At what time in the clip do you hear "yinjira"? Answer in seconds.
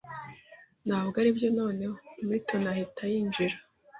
3.11-3.55